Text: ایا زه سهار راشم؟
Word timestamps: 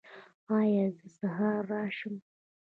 ایا 0.57 0.85
زه 0.97 1.05
سهار 1.17 1.61
راشم؟ 1.71 2.15